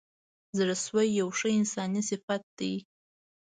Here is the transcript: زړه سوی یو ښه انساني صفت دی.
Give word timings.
زړه 0.57 0.75
سوی 0.85 1.07
یو 1.19 1.27
ښه 1.37 1.49
انساني 1.57 2.01
صفت 2.09 2.43
دی. 2.59 2.73